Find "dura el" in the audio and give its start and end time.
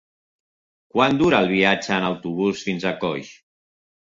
1.19-1.51